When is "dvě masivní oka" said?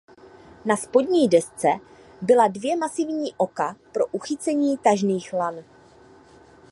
2.47-3.75